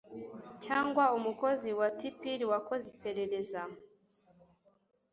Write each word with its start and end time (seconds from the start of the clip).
cyangwa 0.63 1.03
umukozi 1.17 1.69
wa 1.79 1.87
tpir 1.99 2.39
wakoze 2.51 2.85
iperereza 2.93 3.61